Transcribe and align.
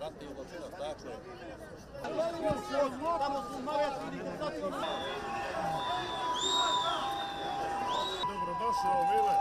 Ratni 0.00 0.26
zločinac, 0.34 0.70
tačno 0.78 1.10
je. 1.10 1.16
Dobrodošao, 8.28 9.04
Mile. 9.10 9.34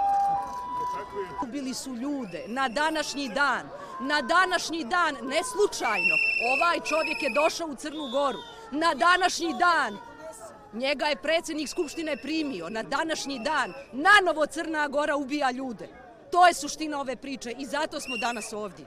Ubili 1.44 1.74
su 1.74 1.96
ljude 1.96 2.44
na 2.48 2.68
današnji 2.68 3.30
dan. 3.30 3.70
Na 4.00 4.22
današnji 4.22 4.84
dan, 4.84 5.14
ne 5.14 5.42
slučajno, 5.44 6.16
ovaj 6.54 6.80
čovjek 6.90 7.24
je 7.24 7.30
došao 7.36 7.68
u 7.68 7.76
Crnu 7.76 8.10
Goru. 8.12 8.40
Na 8.72 8.94
današnji 8.94 9.54
dan, 9.60 9.98
njega 10.74 11.06
je 11.06 11.16
predsjednik 11.16 11.70
Skupštine 11.70 12.18
primio. 12.18 12.70
Na 12.70 12.84
današnji 12.84 13.40
dan, 13.40 13.74
na 13.92 14.12
novo 14.26 14.46
Crna 14.46 14.88
Gora 14.88 15.16
ubija 15.16 15.52
ljude. 15.52 15.88
To 16.32 16.48
je 16.48 16.54
suština 16.54 17.00
ove 17.00 17.16
priče 17.16 17.52
i 17.58 17.66
zato 17.66 18.00
smo 18.00 18.18
danas 18.18 18.54
ovdje. 18.54 18.86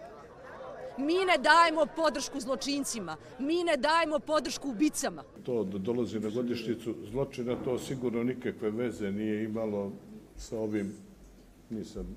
Mi 0.99 1.15
ne 1.25 1.39
dajemo 1.39 1.87
podršku 1.97 2.41
zločincima, 2.41 3.16
mi 3.38 3.65
ne 3.65 3.77
dajemo 3.77 4.19
podršku 4.19 4.69
ubicama. 4.69 5.24
To 5.43 5.65
da 5.65 5.79
dolazi 5.79 6.21
na 6.21 6.30
godišnicu 6.30 6.95
zločina, 7.11 7.57
to 7.65 7.79
sigurno 7.79 8.23
nikakve 8.23 8.71
veze 8.71 9.12
nije 9.12 9.45
imalo 9.45 9.93
sa 10.37 10.59
ovim, 10.59 10.93
nisam 11.71 12.16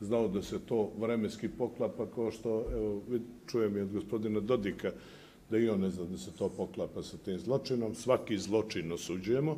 znao 0.00 0.28
da 0.28 0.42
se 0.42 0.58
to 0.58 0.92
vremenski 0.98 1.48
poklapa, 1.48 2.06
kao 2.14 2.30
što 2.30 2.64
evo, 2.72 3.02
vid- 3.10 3.30
čujem 3.46 3.76
i 3.76 3.80
od 3.80 3.92
gospodina 3.92 4.40
Dodika, 4.40 4.92
da 5.50 5.58
i 5.58 5.68
on 5.68 5.80
ne 5.80 5.90
zna 5.90 6.04
da 6.04 6.18
se 6.18 6.30
to 6.32 6.48
poklapa 6.48 7.02
sa 7.02 7.16
tim 7.16 7.38
zločinom. 7.38 7.94
Svaki 7.94 8.38
zločin 8.38 8.92
osuđujemo, 8.92 9.56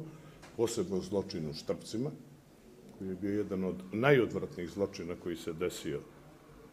posebno 0.56 1.00
zločin 1.00 1.50
u 1.50 1.54
Štrpcima, 1.54 2.10
koji 2.98 3.08
je 3.08 3.14
bio 3.14 3.36
jedan 3.38 3.64
od 3.64 3.76
najodvratnijih 3.92 4.70
zločina 4.70 5.14
koji 5.22 5.36
se 5.36 5.52
desio 5.52 6.00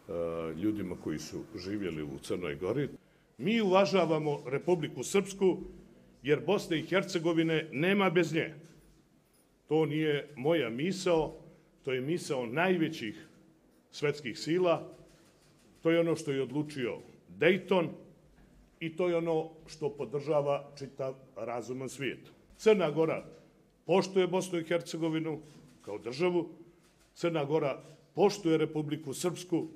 Eh, 0.10 0.54
ljudima 0.54 0.96
koji 1.04 1.20
su 1.20 1.44
živjeli 1.56 2.04
u 2.04 2.20
Crnoj 2.22 2.56
Gori. 2.56 2.90
Mi 3.38 3.62
uvažavamo 3.62 4.44
Republiku 4.46 5.04
Srpsku, 5.04 5.58
jer 6.24 6.40
Bosne 6.46 6.80
i 6.80 6.86
Hercegovine 6.86 7.70
nema 7.72 8.10
bez 8.10 8.34
nje. 8.34 8.54
To 9.68 9.86
nije 9.86 10.34
moja 10.36 10.70
misao, 10.70 11.36
to 11.84 11.94
je 11.94 12.02
misao 12.02 12.46
najvećih 12.46 13.28
svetskih 13.92 14.40
sila, 14.40 14.96
to 15.82 15.92
je 15.92 16.00
ono 16.00 16.16
što 16.16 16.32
je 16.32 16.42
odlučio 16.42 16.98
Dayton 17.40 17.88
i 18.80 18.96
to 18.96 19.10
je 19.10 19.16
ono 19.16 19.50
što 19.68 19.90
podržava 19.90 20.72
čitav 20.78 21.14
razuman 21.36 21.90
svijet. 21.90 22.32
Crna 22.58 22.92
Gora 22.92 23.26
poštuje 23.86 24.28
Bosnu 24.28 24.60
i 24.60 24.64
Hercegovinu 24.64 25.40
kao 25.82 25.98
državu, 25.98 26.50
Crna 27.14 27.46
Gora 27.46 27.84
poštuje 28.16 28.58
Republiku 28.58 29.14
Srpsku, 29.14 29.68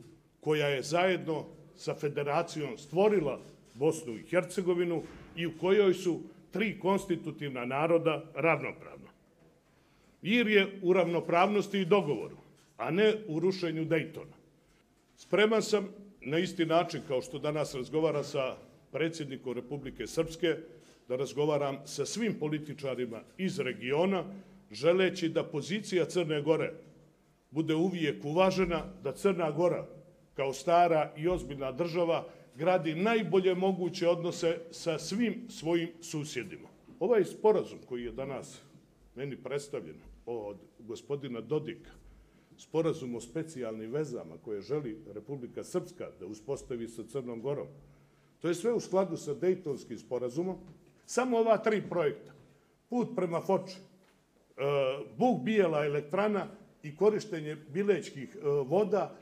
koja 0.44 0.68
je 0.68 0.82
zajedno 0.82 1.46
sa 1.76 1.96
federacijom 1.96 2.78
stvorila 2.78 3.40
Bosnu 3.74 4.14
i 4.18 4.24
Hercegovinu 4.30 5.04
i 5.36 5.48
u 5.48 5.58
kojoj 5.58 5.94
su 5.94 6.20
tri 6.52 6.80
konstitutivna 6.80 7.66
naroda 7.66 8.24
ravnopravna. 8.36 9.10
Ir 10.22 10.48
je 10.48 10.80
u 10.82 10.94
ravnopravnosti 10.94 11.80
i 11.80 11.86
dogovoru, 11.86 12.38
a 12.78 12.92
ne 12.92 13.14
u 13.28 13.40
rušenju 13.40 13.86
Dejtona. 13.86 14.36
Spreman 15.18 15.62
sam 15.62 15.90
na 16.22 16.40
isti 16.40 16.66
način 16.66 17.02
kao 17.08 17.22
što 17.22 17.40
danas 17.40 17.76
razgovara 17.76 18.24
sa 18.24 18.56
predsjednikom 18.92 19.54
Republike 19.54 20.08
Srpske, 20.08 20.56
da 21.08 21.16
razgovaram 21.16 21.78
sa 21.86 22.06
svim 22.06 22.40
političarima 22.40 23.22
iz 23.38 23.60
regiona, 23.60 24.24
želeći 24.72 25.30
da 25.30 25.44
pozicija 25.44 26.06
Crne 26.06 26.42
Gore 26.42 26.74
bude 27.52 27.76
uvijek 27.76 28.26
uvažena, 28.26 28.86
da 29.04 29.12
Crna 29.12 29.52
Gora 29.52 29.88
kao 30.34 30.54
stara 30.54 31.14
i 31.18 31.28
ozbiljna 31.28 31.72
država 31.72 32.28
gradi 32.56 32.96
najbolje 32.96 33.56
moguće 33.56 34.08
odnose 34.08 34.60
sa 34.72 35.00
svim 35.00 35.46
svojim 35.50 35.90
susjedima. 36.02 36.68
Ovaj 37.00 37.26
sporazum 37.26 37.80
koji 37.90 38.04
je 38.04 38.12
danas 38.12 38.62
meni 39.16 39.38
predstavljen 39.38 39.96
od 40.26 40.58
gospodina 40.80 41.42
Dodika, 41.42 41.92
sporazum 42.58 43.16
o 43.16 43.22
specijalnim 43.22 43.92
vezama 43.92 44.38
koje 44.38 44.62
želi 44.62 44.98
Republika 45.14 45.64
Srpska 45.64 46.10
da 46.20 46.26
uspostavi 46.26 46.88
sa 46.88 47.04
Crnom 47.04 47.42
Gorom, 47.42 47.68
to 48.40 48.48
je 48.48 48.56
sve 48.56 48.74
u 48.74 48.80
skladu 48.80 49.18
sa 49.18 49.34
Dejtonskim 49.34 49.98
sporazumom. 49.98 50.58
Samo 51.06 51.38
ova 51.38 51.58
tri 51.58 51.82
projekta, 51.90 52.32
put 52.90 53.16
prema 53.16 53.42
Foči, 53.42 53.76
e, 53.78 54.62
Bug 55.18 55.44
Bijela 55.44 55.86
elektrana 55.86 56.48
i 56.84 56.96
korištenje 56.96 57.56
bilećkih 57.56 58.36
e, 58.36 58.40
voda, 58.48 59.16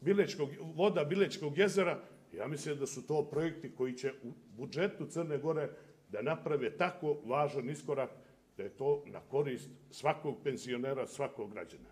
bilečkog, 0.00 0.48
voda 0.74 1.04
Bilečkog 1.04 1.58
jezera, 1.58 1.98
ja 2.32 2.46
mislim 2.46 2.78
da 2.78 2.86
su 2.86 3.06
to 3.06 3.24
projekti 3.30 3.70
koji 3.74 3.92
će 3.92 4.12
u 4.22 4.32
budžetu 4.56 5.06
Crne 5.06 5.38
Gore 5.38 5.70
da 6.08 6.22
naprave 6.22 6.76
tako 6.76 7.16
važan 7.24 7.70
iskorak 7.70 8.10
da 8.56 8.62
je 8.62 8.68
to 8.68 9.02
na 9.06 9.20
korist 9.20 9.68
svakog 9.90 10.36
penzionera, 10.44 11.06
svakog 11.06 11.52
građana. 11.52 11.88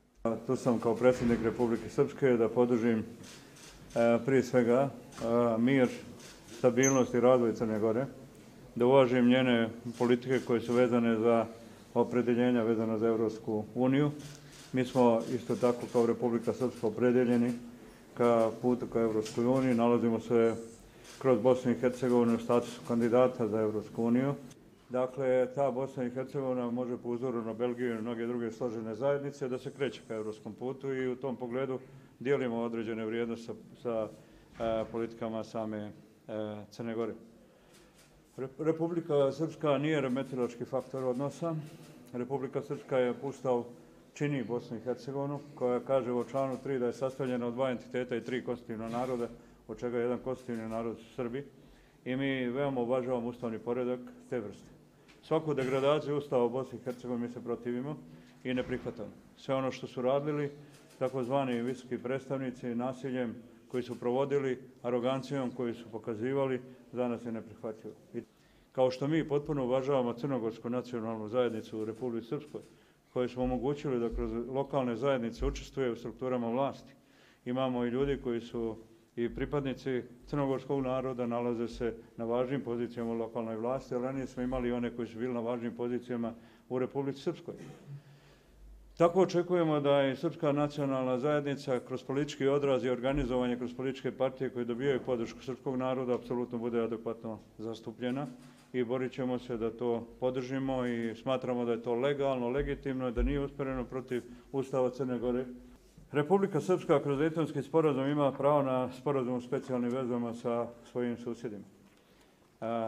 Tu 0.46 0.56
sam 0.56 0.78
kao 0.80 0.94
predsjednik 0.94 1.38
Republike 1.44 1.88
Srpske 1.88 2.26
da 2.28 2.48
podržim 2.48 2.98
e, 2.98 3.04
prije 4.26 4.42
svega 4.42 4.90
e, 4.90 5.58
mir, 5.58 5.88
stabilnost 6.58 7.14
i 7.14 7.20
razvoj 7.20 7.54
Crne 7.54 7.78
Gore, 7.78 8.06
da 8.74 8.86
uvažim 8.86 9.28
njene 9.28 9.70
politike 9.98 10.40
koje 10.46 10.60
su 10.60 10.72
vezane 10.72 11.16
za 11.16 11.46
opredeljenja 11.94 12.62
vezana 12.62 12.98
za 12.98 13.08
Evropsku 13.08 13.64
uniju. 13.74 14.10
Mi 14.72 14.84
smo 14.84 15.22
isto 15.34 15.56
tako 15.56 15.86
kao 15.92 16.06
Republika 16.06 16.52
Srpska 16.52 16.86
opredeljeni 16.86 17.52
ka 18.18 18.50
putu 18.62 18.86
ka 18.86 19.00
Evropskoj 19.00 19.46
uniji. 19.46 19.74
Nalazimo 19.74 20.20
se 20.20 20.54
kroz 21.18 21.38
Bosnu 21.42 21.70
i 21.70 21.74
Hercegovinu 21.74 22.34
u 22.34 22.38
statusu 22.38 22.80
kandidata 22.88 23.48
za 23.48 23.60
Evropsku 23.60 24.04
uniju. 24.04 24.34
Dakle, 24.90 25.48
ta 25.54 25.70
Bosna 25.70 26.04
i 26.04 26.10
Hercegovina 26.10 26.70
može 26.70 26.96
po 26.96 27.08
uzoru 27.08 27.42
na 27.42 27.52
Belgiju 27.52 27.94
i 27.94 28.02
mnoge 28.02 28.26
druge 28.26 28.50
složene 28.50 28.94
zajednice 28.94 29.48
da 29.48 29.58
se 29.58 29.70
kreće 29.70 30.00
ka 30.08 30.14
evropskom 30.14 30.54
putu 30.54 30.92
i 30.94 31.08
u 31.08 31.16
tom 31.16 31.36
pogledu 31.36 31.78
dijelimo 32.18 32.62
određene 32.62 33.06
vrijednosti 33.06 33.46
sa, 33.46 33.54
sa 33.82 34.08
e, 34.64 34.84
politikama 34.92 35.44
same 35.44 35.78
e, 35.78 35.90
Crne 36.70 36.94
Gore. 36.94 37.14
Republika 38.58 39.32
Srpska 39.32 39.78
nije 39.78 40.00
remetilački 40.00 40.64
faktor 40.64 41.04
odnosa. 41.04 41.54
Republika 42.12 42.62
Srpska 42.62 42.98
je 42.98 43.14
pustao 43.14 43.64
čini 44.14 44.44
Bosnu 44.44 44.76
i 44.76 44.80
Hercegovinu, 44.80 45.40
koja 45.54 45.80
kaže 45.80 46.12
u 46.12 46.24
članu 46.24 46.58
3 46.64 46.78
da 46.78 46.86
je 46.86 46.92
sastavljena 46.92 47.46
od 47.46 47.54
dva 47.54 47.70
entiteta 47.70 48.16
i 48.16 48.24
tri 48.24 48.44
konstitutivna 48.44 48.88
naroda, 48.88 49.28
od 49.68 49.78
čega 49.78 49.98
je 49.98 50.02
jedan 50.02 50.18
konstitutivni 50.18 50.68
narod 50.68 50.98
su 50.98 51.14
Srbi. 51.14 51.44
I 52.04 52.16
mi 52.16 52.48
veoma 52.48 52.80
uvažavamo 52.80 53.28
ustavni 53.28 53.58
poredak 53.58 54.00
te 54.30 54.40
vrste. 54.40 54.68
Svaku 55.22 55.54
degradaciju 55.54 56.16
Ustava 56.16 56.44
u 56.44 56.50
Bosni 56.50 56.78
i 56.78 56.82
Hercegovini 56.82 57.26
mi 57.26 57.32
se 57.32 57.44
protivimo 57.44 57.96
i 58.44 58.54
ne 58.54 58.62
prihvatamo. 58.62 59.10
Sve 59.36 59.54
ono 59.54 59.70
što 59.70 59.86
su 59.86 60.02
radili, 60.02 60.50
takozvani 60.98 61.62
visoki 61.62 61.98
predstavnici, 61.98 62.74
nasiljem 62.74 63.34
koji 63.68 63.82
su 63.82 63.98
provodili, 64.00 64.58
arogancijom 64.82 65.50
koji 65.50 65.74
su 65.74 65.84
pokazivali, 65.92 66.60
za 66.92 67.08
nas 67.08 67.24
je 67.24 67.32
neprihvatljivo. 67.32 67.94
Kao 68.72 68.90
što 68.90 69.08
mi 69.08 69.28
potpuno 69.28 69.64
uvažavamo 69.64 70.12
Crnogorsku 70.12 70.70
nacionalnu 70.70 71.28
zajednicu 71.28 71.80
u 71.80 71.84
Republike 71.84 72.26
Srpskoj, 72.26 72.60
koje 73.08 73.28
smo 73.28 73.42
omogućili 73.42 74.00
da 74.00 74.14
kroz 74.14 74.32
lokalne 74.48 74.96
zajednice 74.96 75.46
učestvuje 75.46 75.90
u 75.90 75.96
strukturama 75.96 76.50
vlasti. 76.50 76.94
Imamo 77.44 77.84
i 77.84 77.90
ljudi 77.90 78.20
koji 78.22 78.40
su 78.40 78.76
i 79.16 79.34
pripadnici 79.34 80.02
crnogorskog 80.26 80.82
naroda 80.82 81.26
nalaze 81.26 81.68
se 81.68 81.94
na 82.16 82.24
važnim 82.24 82.60
pozicijama 82.60 83.10
u 83.10 83.14
lokalnoj 83.14 83.56
vlasti, 83.56 83.94
ali 83.94 84.04
ranije 84.04 84.26
smo 84.26 84.42
imali 84.42 84.72
one 84.72 84.96
koji 84.96 85.08
su 85.08 85.18
bili 85.18 85.34
na 85.34 85.40
važnim 85.40 85.76
pozicijama 85.76 86.34
u 86.68 86.78
Republici 86.78 87.20
Srpskoj. 87.20 87.54
Tako 88.98 89.22
očekujemo 89.22 89.80
da 89.80 90.00
je 90.00 90.16
Srpska 90.16 90.52
nacionalna 90.52 91.18
zajednica 91.18 91.80
kroz 91.80 92.02
politički 92.02 92.46
odraz 92.46 92.84
i 92.84 92.90
organizovanje 92.90 93.56
kroz 93.56 93.74
političke 93.74 94.12
partije 94.12 94.50
koje 94.50 94.64
dobijaju 94.64 95.00
podršku 95.06 95.42
srpskog 95.42 95.76
naroda 95.76 96.14
apsolutno 96.14 96.58
bude 96.58 96.80
adekvatno 96.80 97.38
zastupljena 97.58 98.26
i 98.72 98.84
borit 98.84 99.12
ćemo 99.12 99.38
se 99.38 99.56
da 99.56 99.70
to 99.70 100.06
podržimo 100.20 100.86
i 100.86 101.14
smatramo 101.14 101.64
da 101.64 101.72
je 101.72 101.82
to 101.82 101.94
legalno, 101.94 102.48
legitimno, 102.48 103.10
da 103.10 103.22
nije 103.22 103.40
uspereno 103.40 103.84
protiv 103.84 104.22
Ustava 104.52 104.90
Crne 104.90 105.18
Gore. 105.18 105.44
Republika 106.12 106.60
Srpska 106.60 107.02
kroz 107.02 107.18
Dejtonski 107.18 107.62
sporazum 107.62 108.06
ima 108.06 108.32
pravo 108.32 108.62
na 108.62 108.92
sporazum 108.92 109.34
u 109.34 109.40
specijalnim 109.40 109.90
vezama 109.90 110.34
sa 110.34 110.66
svojim 110.84 111.16
susjedima. 111.16 111.64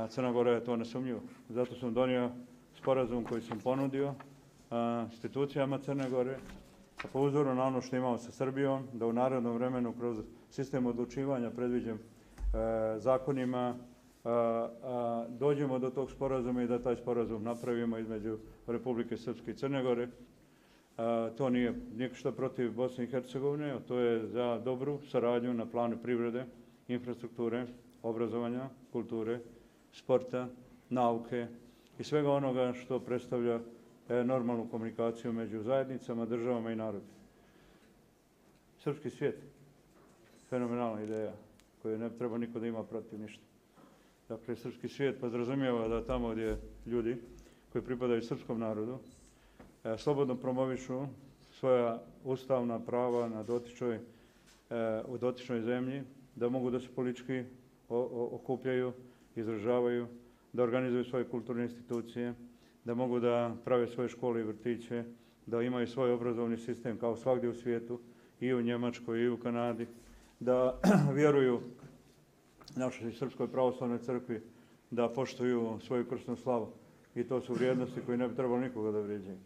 Crna 0.08 0.32
Gora 0.32 0.50
je 0.50 0.64
to 0.64 0.76
nesumnjivo. 0.76 1.20
Zato 1.48 1.74
sam 1.74 1.94
donio 1.94 2.30
sporazum 2.74 3.24
koji 3.24 3.42
sam 3.42 3.58
ponudio 3.58 4.14
a, 4.70 5.06
institucijama 5.10 5.78
Crne 5.78 6.10
Gore, 6.10 6.36
a 7.04 7.08
po 7.12 7.20
uzoru 7.20 7.54
na 7.54 7.64
ono 7.64 7.80
što 7.80 7.96
imamo 7.96 8.18
sa 8.18 8.32
Srbijom, 8.32 8.86
da 8.92 9.06
u 9.06 9.12
narodnom 9.12 9.54
vremenu 9.56 9.92
kroz 9.92 10.18
sistem 10.50 10.86
odlučivanja 10.86 11.50
predviđen 11.50 11.96
e, 11.96 11.98
zakonima 12.98 13.74
a, 14.24 14.30
a, 14.82 15.26
dođemo 15.28 15.78
do 15.78 15.90
tog 15.90 16.10
sporazuma 16.10 16.62
i 16.62 16.66
da 16.66 16.82
taj 16.82 16.96
sporazum 16.96 17.42
napravimo 17.42 17.98
između 17.98 18.38
Republike 18.66 19.16
Srpske 19.16 19.50
i 19.50 19.54
Crne 19.54 19.82
Gore. 19.82 20.08
A, 20.96 21.30
to 21.36 21.50
nije 21.50 21.74
ništa 21.96 22.32
protiv 22.32 22.72
Bosne 22.72 23.04
i 23.04 23.06
Hercegovine, 23.06 23.78
to 23.88 23.98
je 23.98 24.26
za 24.26 24.58
dobru 24.64 24.98
saradnju 25.08 25.54
na 25.54 25.66
planu 25.66 25.96
privrede, 26.02 26.44
infrastrukture 26.88 27.66
obrazovanja, 28.02 28.68
kulture, 28.92 29.40
sporta, 29.92 30.48
nauke 30.90 31.46
i 31.98 32.04
svega 32.04 32.30
onoga 32.30 32.72
što 32.72 33.00
predstavlja 33.00 33.60
E, 34.10 34.24
normalnu 34.24 34.68
komunikaciju 34.70 35.32
među 35.32 35.62
zajednicama, 35.62 36.26
državama 36.26 36.72
i 36.72 36.76
narodima. 36.76 37.12
Srpski 38.78 39.10
svijet, 39.10 39.38
fenomenalna 40.48 41.02
ideja 41.02 41.32
koju 41.82 41.98
ne 41.98 42.10
treba 42.18 42.38
niko 42.38 42.60
da 42.60 42.66
ima 42.66 42.84
protiv 42.84 43.20
ništa. 43.20 43.42
Dakle, 44.28 44.56
srpski 44.56 44.88
svijet 44.88 45.20
podrazumijeva 45.20 45.88
da 45.88 46.04
tamo 46.04 46.30
gdje 46.30 46.58
ljudi 46.86 47.16
koji 47.72 47.84
pripadaju 47.84 48.22
srpskom 48.22 48.58
narodu 48.60 48.98
e, 49.84 49.98
slobodno 49.98 50.36
promovišu 50.36 51.06
svoja 51.52 52.02
ustavna 52.24 52.78
prava 52.80 53.28
na 53.28 53.42
dotičnoj, 53.42 53.94
e, 53.94 54.00
u 55.08 55.18
dotičnoj 55.18 55.60
zemlji, 55.60 56.02
da 56.36 56.48
mogu 56.48 56.70
da 56.70 56.80
se 56.80 56.88
politički 56.94 57.44
o, 57.88 57.96
o, 57.98 58.28
okupljaju, 58.32 58.92
izražavaju, 59.36 60.06
da 60.52 60.62
organizuju 60.62 61.04
svoje 61.04 61.28
kulturne 61.28 61.62
institucije, 61.64 62.34
da 62.84 62.94
mogu 62.94 63.20
da 63.20 63.56
prave 63.64 63.86
svoje 63.86 64.08
škole 64.08 64.40
i 64.40 64.44
vrtiće, 64.44 65.04
da 65.46 65.62
imaju 65.62 65.86
svoj 65.86 66.12
obrazovni 66.12 66.56
sistem 66.56 66.98
kao 66.98 67.16
svakdje 67.16 67.48
u 67.48 67.54
svijetu, 67.54 68.00
i 68.40 68.54
u 68.54 68.62
Njemačkoj 68.62 69.20
i 69.20 69.28
u 69.28 69.36
Kanadi, 69.36 69.86
da 70.40 70.80
vjeruju 71.14 71.60
našoj 72.76 73.12
Srpskoj 73.12 73.48
pravoslavnoj 73.48 73.98
crkvi, 73.98 74.42
da 74.90 75.08
poštuju 75.08 75.78
svoju 75.80 76.08
krsnu 76.08 76.36
slavu. 76.36 76.72
I 77.14 77.24
to 77.24 77.40
su 77.40 77.54
vrijednosti 77.54 78.00
koje 78.06 78.18
ne 78.18 78.28
bi 78.28 78.34
trebalo 78.34 78.60
nikoga 78.60 78.90
da 78.90 79.00
vrijeđaju. 79.00 79.38